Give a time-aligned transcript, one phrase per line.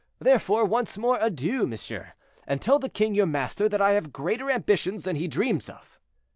[0.17, 2.13] Therefore, once more adieu, monsieur,
[2.47, 5.99] and tell the king your master that I have greater ambitions than he dreams of."